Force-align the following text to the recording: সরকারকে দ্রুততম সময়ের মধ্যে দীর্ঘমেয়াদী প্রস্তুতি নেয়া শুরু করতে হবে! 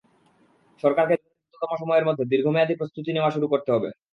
সরকারকে 0.83 1.15
দ্রুততম 1.19 1.71
সময়ের 1.81 2.07
মধ্যে 2.07 2.23
দীর্ঘমেয়াদী 2.31 2.73
প্রস্তুতি 2.77 3.09
নেয়া 3.11 3.33
শুরু 3.35 3.47
করতে 3.49 3.69
হবে! 3.71 3.89